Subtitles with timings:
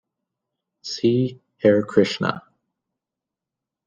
[0.81, 2.41] See: Hare Krishna.